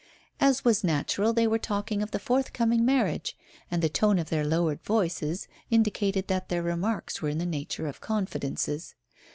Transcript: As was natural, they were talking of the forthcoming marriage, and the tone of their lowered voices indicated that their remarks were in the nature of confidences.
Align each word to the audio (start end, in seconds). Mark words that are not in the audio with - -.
As 0.39 0.65
was 0.65 0.83
natural, 0.83 1.31
they 1.31 1.45
were 1.45 1.59
talking 1.59 2.01
of 2.01 2.09
the 2.09 2.17
forthcoming 2.17 2.83
marriage, 2.83 3.37
and 3.69 3.83
the 3.83 3.87
tone 3.87 4.17
of 4.17 4.29
their 4.29 4.43
lowered 4.43 4.81
voices 4.83 5.47
indicated 5.69 6.27
that 6.27 6.49
their 6.49 6.63
remarks 6.63 7.21
were 7.21 7.29
in 7.29 7.37
the 7.37 7.45
nature 7.45 7.85
of 7.85 8.01
confidences. 8.01 8.95